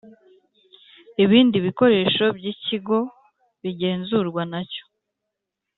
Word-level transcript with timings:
ibindi 1.23 1.55
bikoresho 1.65 2.23
by’Ikigo 2.37 2.97
bigenzurwa 3.61 4.41
na 4.51 4.61
cyo 4.71 4.83